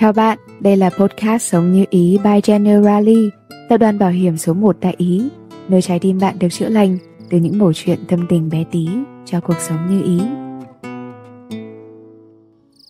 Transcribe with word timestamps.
Chào 0.00 0.12
bạn, 0.12 0.38
đây 0.60 0.76
là 0.76 0.90
podcast 0.90 1.42
Sống 1.42 1.72
Như 1.72 1.84
Ý 1.90 2.18
by 2.24 2.40
Generali, 2.46 3.30
tập 3.68 3.76
đoàn 3.76 3.98
bảo 3.98 4.10
hiểm 4.10 4.36
số 4.36 4.54
1 4.54 4.76
tại 4.80 4.94
Ý, 4.98 5.28
nơi 5.68 5.82
trái 5.82 5.98
tim 5.98 6.18
bạn 6.18 6.38
được 6.38 6.48
chữa 6.50 6.68
lành 6.68 6.98
từ 7.30 7.38
những 7.38 7.58
mẩu 7.58 7.72
chuyện 7.72 7.98
tâm 8.08 8.26
tình 8.28 8.48
bé 8.48 8.64
tí 8.70 8.88
cho 9.24 9.40
cuộc 9.40 9.56
sống 9.60 9.78
như 9.90 10.02
ý. 10.02 10.20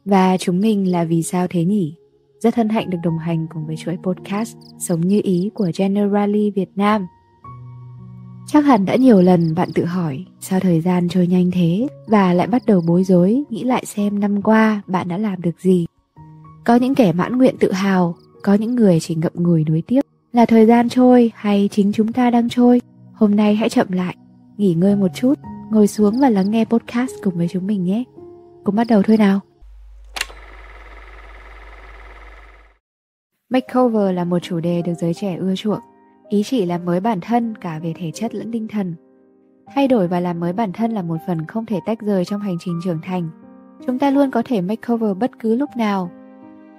Và 0.04 0.36
chúng 0.36 0.60
mình 0.60 0.92
là 0.92 1.04
Vì 1.04 1.22
sao 1.22 1.46
thế 1.50 1.64
nhỉ? 1.64 1.94
Rất 2.38 2.54
hân 2.56 2.68
hạnh 2.68 2.90
được 2.90 2.98
đồng 3.02 3.18
hành 3.18 3.46
cùng 3.54 3.66
với 3.66 3.76
chuỗi 3.76 3.96
podcast 4.02 4.56
Sống 4.78 5.00
Như 5.00 5.20
Ý 5.24 5.50
của 5.54 5.70
Generali 5.78 6.50
Việt 6.50 6.70
Nam. 6.76 7.06
Chắc 8.46 8.64
hẳn 8.64 8.84
đã 8.84 8.96
nhiều 8.96 9.22
lần 9.22 9.54
bạn 9.54 9.68
tự 9.74 9.84
hỏi 9.84 10.24
sao 10.40 10.60
thời 10.60 10.80
gian 10.80 11.08
trôi 11.08 11.26
nhanh 11.26 11.50
thế 11.50 11.86
và 12.06 12.34
lại 12.34 12.46
bắt 12.46 12.62
đầu 12.66 12.80
bối 12.86 13.04
rối 13.04 13.42
nghĩ 13.50 13.64
lại 13.64 13.84
xem 13.86 14.20
năm 14.20 14.42
qua 14.42 14.82
bạn 14.86 15.08
đã 15.08 15.18
làm 15.18 15.42
được 15.42 15.60
gì 15.60 15.86
có 16.68 16.74
những 16.74 16.94
kẻ 16.94 17.12
mãn 17.12 17.38
nguyện 17.38 17.54
tự 17.60 17.72
hào, 17.72 18.16
có 18.42 18.54
những 18.54 18.74
người 18.74 19.00
chỉ 19.00 19.14
ngậm 19.14 19.32
ngùi 19.34 19.64
nuối 19.64 19.82
tiếc. 19.86 20.00
Là 20.32 20.46
thời 20.46 20.66
gian 20.66 20.88
trôi 20.88 21.32
hay 21.34 21.68
chính 21.72 21.92
chúng 21.92 22.12
ta 22.12 22.30
đang 22.30 22.48
trôi? 22.48 22.80
Hôm 23.14 23.36
nay 23.36 23.54
hãy 23.54 23.68
chậm 23.68 23.92
lại, 23.92 24.16
nghỉ 24.56 24.74
ngơi 24.74 24.96
một 24.96 25.08
chút, 25.14 25.34
ngồi 25.70 25.86
xuống 25.86 26.20
và 26.20 26.30
lắng 26.30 26.50
nghe 26.50 26.64
podcast 26.64 27.10
cùng 27.22 27.36
với 27.36 27.48
chúng 27.48 27.66
mình 27.66 27.84
nhé. 27.84 28.04
Cùng 28.64 28.74
bắt 28.74 28.86
đầu 28.86 29.02
thôi 29.02 29.16
nào. 29.16 29.40
Makeover 33.50 34.14
là 34.14 34.24
một 34.24 34.38
chủ 34.38 34.60
đề 34.60 34.82
được 34.82 34.94
giới 35.00 35.14
trẻ 35.14 35.36
ưa 35.36 35.54
chuộng. 35.56 35.80
Ý 36.28 36.42
chỉ 36.42 36.66
làm 36.66 36.84
mới 36.84 37.00
bản 37.00 37.20
thân 37.20 37.54
cả 37.60 37.78
về 37.82 37.94
thể 37.96 38.10
chất 38.14 38.34
lẫn 38.34 38.52
tinh 38.52 38.68
thần. 38.68 38.94
Thay 39.74 39.88
đổi 39.88 40.08
và 40.08 40.20
làm 40.20 40.40
mới 40.40 40.52
bản 40.52 40.72
thân 40.72 40.92
là 40.92 41.02
một 41.02 41.16
phần 41.26 41.46
không 41.46 41.66
thể 41.66 41.80
tách 41.86 42.00
rời 42.00 42.24
trong 42.24 42.40
hành 42.40 42.56
trình 42.60 42.80
trưởng 42.84 43.00
thành. 43.02 43.28
Chúng 43.86 43.98
ta 43.98 44.10
luôn 44.10 44.30
có 44.30 44.42
thể 44.44 44.60
makeover 44.60 45.16
bất 45.16 45.30
cứ 45.38 45.54
lúc 45.54 45.70
nào, 45.76 46.10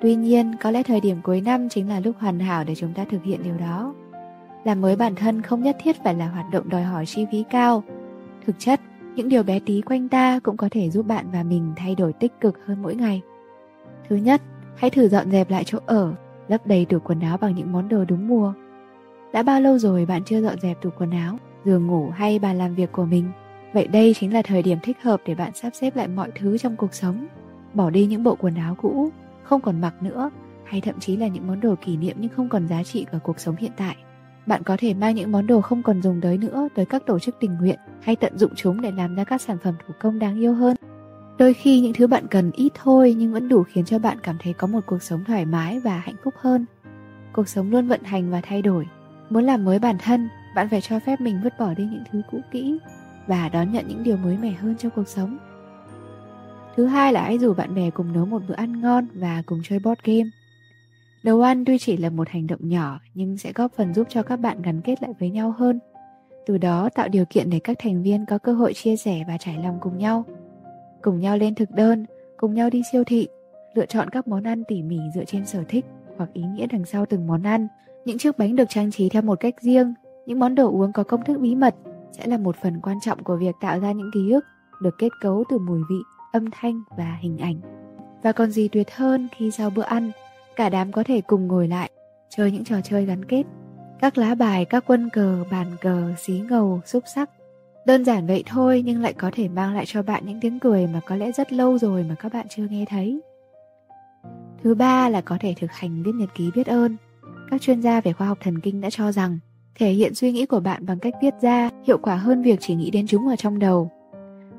Tuy 0.02 0.16
nhiên, 0.16 0.56
có 0.62 0.72
lẽ 0.72 0.84
thời 0.84 1.02
điểm 1.02 1.18
cuối 1.24 1.42
năm 1.42 1.70
chính 1.70 1.90
là 1.90 2.00
lúc 2.00 2.16
hoàn 2.20 2.40
hảo 2.40 2.64
để 2.64 2.76
chúng 2.76 2.94
ta 2.94 3.06
thực 3.12 3.24
hiện 3.24 3.44
điều 3.44 3.58
đó. 3.58 3.94
Làm 4.64 4.82
mới 4.82 4.96
bản 4.96 5.16
thân 5.16 5.42
không 5.42 5.64
nhất 5.64 5.78
thiết 5.84 6.04
phải 6.04 6.14
là 6.14 6.28
hoạt 6.28 6.46
động 6.52 6.70
đòi 6.70 6.84
hỏi 6.84 7.06
chi 7.06 7.26
phí 7.32 7.44
cao. 7.50 7.84
Thực 8.46 8.56
chất, 8.60 8.80
những 9.16 9.30
điều 9.30 9.44
bé 9.44 9.60
tí 9.60 9.82
quanh 9.82 10.10
ta 10.10 10.40
cũng 10.44 10.58
có 10.58 10.70
thể 10.72 10.90
giúp 10.90 11.08
bạn 11.08 11.26
và 11.32 11.44
mình 11.44 11.74
thay 11.76 11.96
đổi 11.96 12.14
tích 12.14 12.34
cực 12.42 12.60
hơn 12.66 12.82
mỗi 12.82 12.96
ngày. 12.96 13.22
Thứ 14.10 14.16
nhất, 14.16 14.42
hãy 14.76 14.90
thử 14.90 15.10
dọn 15.10 15.32
dẹp 15.32 15.50
lại 15.50 15.64
chỗ 15.64 15.80
ở, 15.86 16.14
lấp 16.48 16.68
đầy 16.68 16.86
tủ 16.86 17.00
quần 17.00 17.20
áo 17.20 17.38
bằng 17.38 17.56
những 17.56 17.72
món 17.72 17.90
đồ 17.90 18.06
đúng 18.06 18.28
mùa. 18.28 18.54
Đã 19.34 19.44
bao 19.44 19.62
lâu 19.62 19.78
rồi 19.78 20.06
bạn 20.06 20.24
chưa 20.26 20.42
dọn 20.42 20.60
dẹp 20.60 20.82
tủ 20.82 20.90
quần 21.00 21.12
áo, 21.12 21.38
giường 21.66 21.88
ngủ 21.88 22.10
hay 22.10 22.40
bàn 22.40 22.58
làm 22.58 22.76
việc 22.76 22.92
của 22.92 23.06
mình? 23.06 23.32
Vậy 23.74 23.88
đây 23.88 24.16
chính 24.20 24.34
là 24.34 24.42
thời 24.42 24.64
điểm 24.64 24.78
thích 24.84 24.98
hợp 25.02 25.22
để 25.26 25.36
bạn 25.36 25.52
sắp 25.54 25.70
xếp 25.74 25.96
lại 25.96 26.08
mọi 26.08 26.32
thứ 26.36 26.58
trong 26.58 26.76
cuộc 26.76 26.94
sống. 26.94 27.28
Bỏ 27.74 27.90
đi 27.90 28.06
những 28.06 28.24
bộ 28.24 28.36
quần 28.36 28.56
áo 28.56 28.76
cũ, 28.82 29.10
không 29.50 29.62
còn 29.62 29.82
mặc 29.82 30.04
nữa 30.04 30.30
hay 30.64 30.82
thậm 30.82 31.00
chí 31.00 31.16
là 31.16 31.28
những 31.28 31.48
món 31.48 31.60
đồ 31.60 31.76
kỷ 31.86 31.98
niệm 31.98 32.16
nhưng 32.20 32.32
không 32.36 32.50
còn 32.50 32.68
giá 32.68 32.84
trị 32.84 33.06
ở 33.12 33.20
cuộc 33.20 33.40
sống 33.40 33.56
hiện 33.56 33.72
tại. 33.78 33.96
Bạn 34.46 34.64
có 34.64 34.78
thể 34.80 34.94
mang 34.94 35.16
những 35.16 35.32
món 35.32 35.48
đồ 35.48 35.62
không 35.62 35.84
còn 35.84 36.02
dùng 36.02 36.22
tới 36.22 36.38
nữa 36.38 36.68
tới 36.76 36.86
các 36.86 37.06
tổ 37.06 37.20
chức 37.20 37.36
tình 37.40 37.58
nguyện 37.58 37.80
hay 38.02 38.16
tận 38.16 38.38
dụng 38.38 38.52
chúng 38.56 38.82
để 38.82 38.92
làm 38.92 39.16
ra 39.16 39.24
các 39.24 39.42
sản 39.42 39.58
phẩm 39.64 39.76
thủ 39.88 39.94
công 40.00 40.20
đáng 40.20 40.40
yêu 40.40 40.54
hơn. 40.54 40.76
Đôi 41.38 41.54
khi 41.54 41.80
những 41.80 41.94
thứ 41.94 42.08
bạn 42.08 42.28
cần 42.28 42.52
ít 42.52 42.72
thôi 42.76 43.16
nhưng 43.18 43.34
vẫn 43.34 43.50
đủ 43.50 43.64
khiến 43.64 43.86
cho 43.86 44.00
bạn 44.00 44.18
cảm 44.24 44.38
thấy 44.44 44.54
có 44.54 44.68
một 44.68 44.80
cuộc 44.86 45.04
sống 45.04 45.24
thoải 45.24 45.46
mái 45.46 45.80
và 45.80 45.98
hạnh 46.00 46.16
phúc 46.24 46.34
hơn. 46.38 46.66
Cuộc 47.34 47.48
sống 47.48 47.72
luôn 47.72 47.88
vận 47.88 48.04
hành 48.04 48.32
và 48.32 48.42
thay 48.42 48.62
đổi. 48.62 48.86
Muốn 49.30 49.44
làm 49.44 49.66
mới 49.66 49.80
bản 49.80 49.98
thân, 50.00 50.30
bạn 50.56 50.70
phải 50.70 50.82
cho 50.82 51.00
phép 51.00 51.22
mình 51.22 51.40
vứt 51.44 51.54
bỏ 51.60 51.74
đi 51.74 51.84
những 51.84 52.04
thứ 52.12 52.22
cũ 52.32 52.40
kỹ 52.52 52.80
và 53.28 53.50
đón 53.50 53.72
nhận 53.72 53.88
những 53.88 54.04
điều 54.04 54.18
mới 54.18 54.38
mẻ 54.38 54.52
hơn 54.52 54.76
trong 54.78 54.92
cuộc 54.96 55.08
sống. 55.08 55.38
Thứ 56.80 56.86
hai 56.86 57.14
là 57.14 57.24
hãy 57.24 57.38
rủ 57.38 57.54
bạn 57.54 57.76
bè 57.76 57.90
cùng 57.90 58.14
nấu 58.14 58.26
một 58.26 58.42
bữa 58.48 58.54
ăn 58.54 58.82
ngon 58.82 59.08
và 59.14 59.44
cùng 59.46 59.62
chơi 59.64 59.80
board 59.80 60.02
game. 60.04 60.30
Nấu 61.24 61.42
ăn 61.42 61.66
tuy 61.66 61.78
chỉ 61.78 61.98
là 61.98 62.10
một 62.10 62.30
hành 62.30 62.48
động 62.48 62.60
nhỏ 62.70 63.00
nhưng 63.14 63.38
sẽ 63.38 63.52
góp 63.52 63.72
phần 63.78 63.94
giúp 63.94 64.08
cho 64.10 64.24
các 64.24 64.36
bạn 64.36 64.62
gắn 64.62 64.82
kết 64.82 65.02
lại 65.02 65.12
với 65.20 65.30
nhau 65.30 65.52
hơn. 65.58 65.80
Từ 66.46 66.58
đó 66.58 66.90
tạo 66.96 67.08
điều 67.08 67.26
kiện 67.26 67.50
để 67.50 67.60
các 67.60 67.78
thành 67.80 68.04
viên 68.04 68.26
có 68.26 68.38
cơ 68.38 68.54
hội 68.54 68.74
chia 68.74 68.96
sẻ 68.96 69.24
và 69.28 69.38
trải 69.38 69.58
lòng 69.64 69.78
cùng 69.82 69.98
nhau. 69.98 70.26
Cùng 71.02 71.20
nhau 71.20 71.38
lên 71.38 71.56
thực 71.56 71.72
đơn, 71.72 72.06
cùng 72.38 72.54
nhau 72.54 72.70
đi 72.70 72.82
siêu 72.92 73.04
thị, 73.04 73.28
lựa 73.74 73.86
chọn 73.86 74.10
các 74.10 74.28
món 74.28 74.44
ăn 74.44 74.64
tỉ 74.68 74.82
mỉ 74.82 75.00
dựa 75.16 75.26
trên 75.26 75.46
sở 75.46 75.64
thích 75.70 75.86
hoặc 76.18 76.30
ý 76.34 76.42
nghĩa 76.42 76.68
đằng 76.68 76.86
sau 76.86 77.06
từng 77.06 77.28
món 77.28 77.44
ăn. 77.44 77.68
Những 78.06 78.18
chiếc 78.18 78.38
bánh 78.38 78.56
được 78.56 78.70
trang 78.70 78.92
trí 78.92 79.10
theo 79.10 79.22
một 79.22 79.40
cách 79.40 79.56
riêng, 79.62 79.94
những 80.26 80.40
món 80.40 80.56
đồ 80.56 80.72
uống 80.72 80.94
có 80.94 81.04
công 81.04 81.24
thức 81.24 81.40
bí 81.40 81.56
mật 81.56 81.76
sẽ 82.12 82.28
là 82.28 82.38
một 82.38 82.56
phần 82.64 82.80
quan 82.82 82.98
trọng 83.06 83.24
của 83.24 83.36
việc 83.36 83.56
tạo 83.62 83.80
ra 83.80 83.92
những 83.92 84.12
ký 84.14 84.32
ức 84.32 84.46
được 84.82 84.96
kết 84.98 85.10
cấu 85.22 85.44
từ 85.50 85.58
mùi 85.58 85.80
vị 85.90 86.00
âm 86.32 86.46
thanh 86.52 86.82
và 86.98 87.18
hình 87.22 87.38
ảnh. 87.38 87.56
Và 88.24 88.32
còn 88.32 88.52
gì 88.52 88.68
tuyệt 88.68 88.96
hơn 88.96 89.28
khi 89.38 89.52
sau 89.52 89.70
bữa 89.70 89.82
ăn, 89.84 90.12
cả 90.56 90.70
đám 90.70 90.92
có 90.92 91.04
thể 91.04 91.22
cùng 91.22 91.48
ngồi 91.48 91.68
lại, 91.68 91.90
chơi 92.30 92.52
những 92.52 92.64
trò 92.64 92.82
chơi 92.84 93.06
gắn 93.06 93.26
kết. 93.26 93.44
Các 94.00 94.18
lá 94.18 94.36
bài, 94.36 94.66
các 94.66 94.84
quân 94.88 95.10
cờ, 95.10 95.44
bàn 95.52 95.68
cờ, 95.82 96.14
xí 96.18 96.42
ngầu, 96.50 96.82
xúc 96.86 97.04
sắc. 97.16 97.30
Đơn 97.86 98.06
giản 98.06 98.28
vậy 98.28 98.44
thôi 98.48 98.84
nhưng 98.86 99.02
lại 99.02 99.14
có 99.14 99.32
thể 99.34 99.48
mang 99.48 99.74
lại 99.74 99.86
cho 99.88 100.04
bạn 100.04 100.26
những 100.26 100.40
tiếng 100.40 100.60
cười 100.60 100.88
mà 100.88 101.00
có 101.06 101.16
lẽ 101.16 101.32
rất 101.32 101.54
lâu 101.54 101.78
rồi 101.78 102.06
mà 102.10 102.16
các 102.16 102.34
bạn 102.34 102.46
chưa 102.50 102.68
nghe 102.70 102.86
thấy. 102.90 103.22
Thứ 104.64 104.76
ba 104.76 105.10
là 105.10 105.22
có 105.22 105.38
thể 105.40 105.54
thực 105.60 105.72
hành 105.72 106.04
viết 106.04 106.12
nhật 106.16 106.30
ký 106.36 106.52
biết 106.56 106.68
ơn. 106.68 106.96
Các 107.52 107.62
chuyên 107.62 107.82
gia 107.82 108.02
về 108.02 108.14
khoa 108.14 108.28
học 108.28 108.38
thần 108.42 108.60
kinh 108.60 108.82
đã 108.82 108.90
cho 108.90 109.12
rằng 109.12 109.40
thể 109.76 109.92
hiện 109.92 110.16
suy 110.16 110.32
nghĩ 110.32 110.46
của 110.46 110.60
bạn 110.60 110.86
bằng 110.86 111.00
cách 111.00 111.14
viết 111.22 111.34
ra 111.42 111.70
hiệu 111.88 111.98
quả 111.98 112.16
hơn 112.16 112.44
việc 112.44 112.60
chỉ 112.62 112.76
nghĩ 112.76 112.92
đến 112.92 113.08
chúng 113.08 113.28
ở 113.28 113.36
trong 113.36 113.60
đầu. 113.60 113.92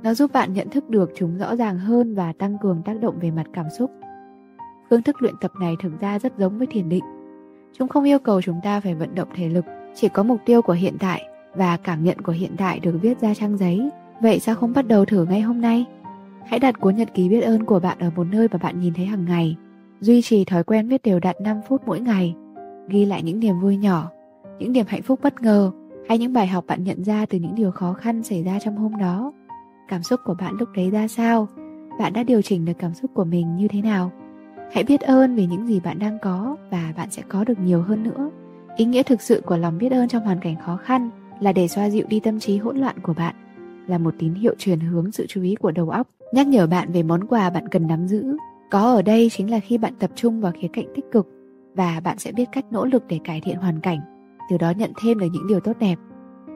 Nó 0.02 0.14
giúp 0.14 0.32
bạn 0.32 0.52
nhận 0.52 0.70
thức 0.70 0.90
được 0.90 1.10
chúng 1.14 1.38
rõ 1.38 1.56
ràng 1.56 1.78
hơn 1.78 2.14
và 2.14 2.32
tăng 2.32 2.58
cường 2.58 2.82
tác 2.84 3.00
động 3.00 3.18
về 3.20 3.30
mặt 3.30 3.46
cảm 3.52 3.66
xúc. 3.78 3.90
Phương 4.90 5.02
thức 5.02 5.22
luyện 5.22 5.34
tập 5.40 5.52
này 5.60 5.76
thực 5.82 6.00
ra 6.00 6.18
rất 6.18 6.38
giống 6.38 6.58
với 6.58 6.66
thiền 6.66 6.88
định. 6.88 7.04
Chúng 7.78 7.88
không 7.88 8.04
yêu 8.04 8.18
cầu 8.18 8.42
chúng 8.42 8.60
ta 8.62 8.80
phải 8.80 8.94
vận 8.94 9.14
động 9.14 9.28
thể 9.34 9.48
lực, 9.48 9.64
chỉ 9.94 10.08
có 10.08 10.22
mục 10.22 10.40
tiêu 10.46 10.62
của 10.62 10.72
hiện 10.72 10.96
tại 10.98 11.22
và 11.54 11.76
cảm 11.76 12.04
nhận 12.04 12.18
của 12.18 12.32
hiện 12.32 12.52
tại 12.56 12.80
được 12.80 12.98
viết 13.02 13.20
ra 13.20 13.34
trang 13.34 13.58
giấy. 13.58 13.90
Vậy 14.20 14.38
sao 14.38 14.54
không 14.54 14.72
bắt 14.72 14.88
đầu 14.88 15.04
thử 15.04 15.24
ngay 15.24 15.40
hôm 15.40 15.60
nay? 15.60 15.84
Hãy 16.46 16.58
đặt 16.58 16.80
cuốn 16.80 16.96
nhật 16.96 17.14
ký 17.14 17.28
biết 17.28 17.40
ơn 17.40 17.64
của 17.64 17.80
bạn 17.80 17.98
ở 17.98 18.10
một 18.16 18.26
nơi 18.30 18.48
mà 18.52 18.58
bạn 18.58 18.80
nhìn 18.80 18.94
thấy 18.94 19.06
hàng 19.06 19.24
ngày. 19.24 19.56
Duy 20.00 20.22
trì 20.22 20.44
thói 20.44 20.64
quen 20.64 20.88
viết 20.88 21.02
đều 21.02 21.20
đặn 21.20 21.36
5 21.40 21.60
phút 21.68 21.82
mỗi 21.86 22.00
ngày. 22.00 22.34
Ghi 22.88 23.04
lại 23.04 23.22
những 23.22 23.40
niềm 23.40 23.60
vui 23.60 23.76
nhỏ, 23.76 24.10
những 24.58 24.72
niềm 24.72 24.86
hạnh 24.88 25.02
phúc 25.02 25.20
bất 25.22 25.42
ngờ 25.42 25.70
hay 26.08 26.18
những 26.18 26.32
bài 26.32 26.46
học 26.46 26.64
bạn 26.66 26.84
nhận 26.84 27.04
ra 27.04 27.26
từ 27.26 27.38
những 27.38 27.54
điều 27.54 27.70
khó 27.70 27.92
khăn 27.92 28.22
xảy 28.22 28.42
ra 28.42 28.58
trong 28.58 28.76
hôm 28.76 28.98
đó 28.98 29.32
cảm 29.90 30.02
xúc 30.02 30.20
của 30.24 30.34
bạn 30.34 30.56
lúc 30.58 30.68
đấy 30.74 30.90
ra 30.90 31.08
sao? 31.08 31.48
Bạn 31.98 32.12
đã 32.12 32.22
điều 32.22 32.42
chỉnh 32.42 32.64
được 32.64 32.72
cảm 32.78 32.94
xúc 32.94 33.10
của 33.14 33.24
mình 33.24 33.56
như 33.56 33.68
thế 33.68 33.82
nào? 33.82 34.12
Hãy 34.72 34.84
biết 34.84 35.00
ơn 35.00 35.36
vì 35.36 35.46
những 35.46 35.66
gì 35.66 35.80
bạn 35.80 35.98
đang 35.98 36.18
có 36.22 36.56
và 36.70 36.92
bạn 36.96 37.10
sẽ 37.10 37.22
có 37.28 37.44
được 37.44 37.58
nhiều 37.58 37.82
hơn 37.82 38.02
nữa. 38.02 38.30
Ý 38.76 38.84
nghĩa 38.84 39.02
thực 39.02 39.22
sự 39.22 39.42
của 39.46 39.56
lòng 39.56 39.78
biết 39.78 39.92
ơn 39.92 40.08
trong 40.08 40.24
hoàn 40.24 40.40
cảnh 40.40 40.56
khó 40.64 40.76
khăn 40.76 41.10
là 41.40 41.52
để 41.52 41.68
xoa 41.68 41.90
dịu 41.90 42.06
đi 42.08 42.20
tâm 42.20 42.40
trí 42.40 42.58
hỗn 42.58 42.76
loạn 42.76 42.96
của 43.02 43.14
bạn, 43.14 43.34
là 43.86 43.98
một 43.98 44.14
tín 44.18 44.34
hiệu 44.34 44.54
truyền 44.58 44.80
hướng 44.80 45.12
sự 45.12 45.26
chú 45.28 45.42
ý 45.42 45.54
của 45.54 45.70
đầu 45.70 45.90
óc. 45.90 46.08
Nhắc 46.32 46.46
nhở 46.46 46.66
bạn 46.66 46.92
về 46.92 47.02
món 47.02 47.24
quà 47.24 47.50
bạn 47.50 47.68
cần 47.68 47.86
nắm 47.86 48.08
giữ, 48.08 48.36
có 48.70 48.80
ở 48.80 49.02
đây 49.02 49.30
chính 49.30 49.50
là 49.50 49.60
khi 49.60 49.78
bạn 49.78 49.92
tập 49.98 50.10
trung 50.14 50.40
vào 50.40 50.52
khía 50.60 50.68
cạnh 50.72 50.86
tích 50.94 51.04
cực 51.12 51.28
và 51.74 52.00
bạn 52.04 52.18
sẽ 52.18 52.32
biết 52.32 52.48
cách 52.52 52.64
nỗ 52.70 52.84
lực 52.84 53.04
để 53.08 53.18
cải 53.24 53.40
thiện 53.40 53.56
hoàn 53.56 53.80
cảnh, 53.80 53.98
từ 54.50 54.58
đó 54.58 54.70
nhận 54.70 54.92
thêm 55.02 55.18
được 55.18 55.28
những 55.32 55.46
điều 55.46 55.60
tốt 55.60 55.72
đẹp. 55.80 55.96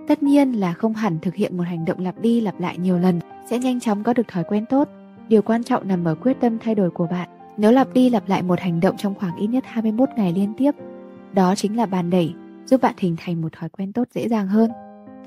Tất 0.09 0.22
nhiên 0.22 0.53
là 0.53 0.72
không 0.72 0.94
hẳn 0.94 1.19
thực 1.22 1.34
hiện 1.34 1.56
một 1.56 1.62
hành 1.66 1.84
động 1.84 2.00
lặp 2.00 2.20
đi 2.20 2.41
lặp 2.41 2.60
lại 2.60 2.78
nhiều 2.78 2.98
lần 2.98 3.20
sẽ 3.50 3.59
nhanh 3.59 3.81
chóng 3.81 4.03
có 4.03 4.12
được 4.12 4.28
thói 4.28 4.44
quen 4.44 4.65
tốt. 4.66 4.88
Điều 5.28 5.42
quan 5.42 5.65
trọng 5.65 5.88
nằm 5.88 6.04
ở 6.04 6.15
quyết 6.15 6.37
tâm 6.41 6.59
thay 6.59 6.75
đổi 6.75 6.91
của 6.91 7.06
bạn. 7.06 7.28
Nếu 7.56 7.72
lặp 7.72 7.92
đi 7.92 8.10
lặp 8.10 8.28
lại 8.28 8.43
một 8.43 8.60
hành 8.60 8.81
động 8.81 8.97
trong 8.97 9.14
khoảng 9.14 9.37
ít 9.37 9.47
nhất 9.47 9.64
21 9.66 10.09
ngày 10.16 10.32
liên 10.32 10.53
tiếp, 10.56 10.70
đó 11.32 11.54
chính 11.54 11.76
là 11.76 11.87
bàn 11.87 12.10
đẩy, 12.10 12.34
giúp 12.66 12.81
bạn 12.82 12.94
hình 12.98 13.16
thành 13.19 13.43
một 13.43 13.53
thói 13.53 13.69
quen 13.69 13.93
tốt 13.93 14.09
dễ 14.14 14.28
dàng 14.28 14.48
hơn. 14.48 14.70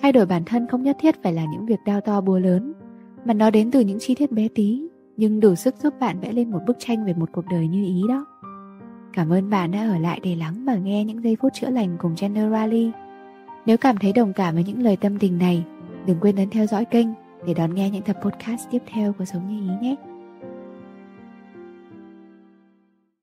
Thay 0.02 0.12
đổi 0.12 0.26
bản 0.26 0.46
thân 0.46 0.68
không 0.68 0.84
nhất 0.84 0.98
thiết 1.00 1.24
phải 1.24 1.34
là 1.34 1.46
những 1.52 1.66
việc 1.66 1.80
đao 1.86 2.02
to 2.02 2.22
búa 2.22 2.40
lớn, 2.40 2.74
mà 3.26 3.34
nó 3.34 3.50
đến 3.50 3.72
từ 3.72 3.80
những 3.80 4.00
chi 4.00 4.16
tiết 4.16 4.32
bé 4.32 4.48
tí, 4.56 4.82
nhưng 5.18 5.40
đủ 5.40 5.56
sức 5.56 5.76
giúp 5.84 5.94
bạn 6.00 6.20
vẽ 6.20 6.32
lên 6.32 6.52
một 6.52 6.60
bức 6.68 6.78
tranh 6.80 7.06
về 7.06 7.14
một 7.14 7.30
cuộc 7.32 7.46
đời 7.50 7.68
như 7.68 7.86
ý 7.86 8.02
đó. 8.10 8.26
Cảm 9.14 9.34
ơn 9.34 9.50
bạn 9.50 9.72
đã 9.72 9.90
ở 9.90 9.98
lại 9.98 10.19
để 10.24 10.36
lắng 10.36 10.66
và 10.66 10.75
nghe 10.75 11.04
những 11.06 11.24
giây 11.24 11.38
phút 11.42 11.54
chữa 11.54 11.69
lành 11.69 11.98
cùng 12.00 12.16
Generali. 12.22 12.92
Nếu 13.68 13.78
cảm 13.78 13.98
thấy 13.98 14.14
đồng 14.14 14.34
cảm 14.34 14.54
với 14.54 14.64
những 14.64 14.84
lời 14.84 14.98
tâm 14.98 15.19
tình 15.19 15.38
này, 15.38 15.64
đừng 16.06 16.19
quên 16.19 16.36
ấn 16.36 16.50
theo 16.50 16.66
dõi 16.66 16.86
kênh 16.86 17.08
để 17.48 17.54
đón 17.54 17.75
nghe 17.75 17.90
những 17.90 18.02
tập 18.02 18.18
podcast 18.24 18.62
tiếp 18.72 18.81
theo 18.94 19.14
của 19.14 19.25
Sống 19.25 19.48
Như 19.48 19.72
Ý 19.72 19.88
nhé. 19.88 19.96